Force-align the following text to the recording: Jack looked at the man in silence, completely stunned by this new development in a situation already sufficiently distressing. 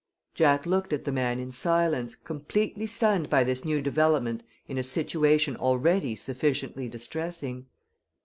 Jack 0.33 0.65
looked 0.65 0.93
at 0.93 1.05
the 1.05 1.11
man 1.11 1.37
in 1.37 1.51
silence, 1.51 2.15
completely 2.15 2.87
stunned 2.87 3.29
by 3.29 3.43
this 3.43 3.63
new 3.63 3.79
development 3.83 4.41
in 4.67 4.79
a 4.79 4.81
situation 4.81 5.55
already 5.55 6.15
sufficiently 6.15 6.89
distressing. 6.89 7.67